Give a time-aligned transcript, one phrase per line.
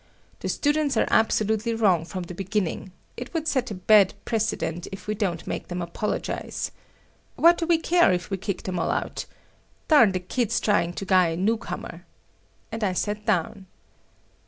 [0.39, 2.91] "The students are absolutely wrong from the beginning.
[3.17, 6.71] It would set a bad precedent if we don't make them apologize…….
[7.35, 9.27] What do we care if we kick them all out…….
[9.89, 12.03] darn the kids trying to guy a new comer……."
[12.71, 13.67] and I sat down.